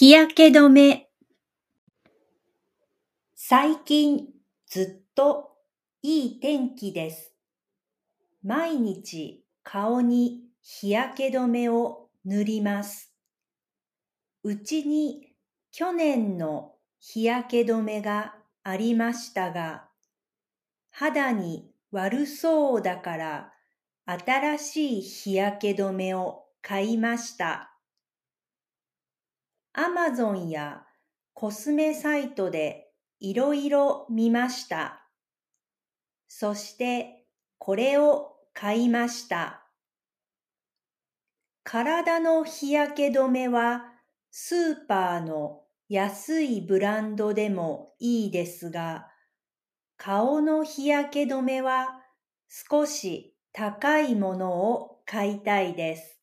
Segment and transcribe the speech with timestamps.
[0.00, 1.10] 日焼け止め
[3.34, 4.28] 最近
[4.66, 5.50] ずっと
[6.00, 7.34] いい天気です。
[8.42, 13.12] 毎日顔に日焼け止めを塗ります。
[14.42, 15.34] うちに
[15.70, 19.90] 去年の日焼け止めがありましたが、
[20.90, 23.52] 肌に悪そうだから
[24.06, 27.69] 新しい日焼け止めを買いました。
[29.72, 30.82] アマゾンや
[31.32, 32.88] コスメサイトで
[33.20, 35.06] いろいろ見ました。
[36.26, 37.26] そして
[37.58, 39.66] これを買いました。
[41.62, 43.84] 体の日焼け止めは
[44.30, 49.08] スーパーの安いブランドでもいいですが、
[49.96, 52.00] 顔の日焼け止めは
[52.48, 56.19] 少し高いものを買いたいです。